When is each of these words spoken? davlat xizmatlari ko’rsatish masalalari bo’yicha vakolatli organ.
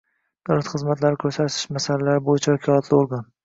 davlat 0.51 0.71
xizmatlari 0.75 1.21
ko’rsatish 1.25 1.59
masalalari 1.77 2.27
bo’yicha 2.33 2.59
vakolatli 2.61 3.03
organ. 3.05 3.33